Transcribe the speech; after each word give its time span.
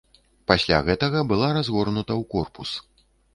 Пасля 0.51 0.79
гэтага 0.87 1.19
была 1.33 1.51
разгорнута 1.59 2.13
ў 2.21 2.29
корпус. 2.33 2.69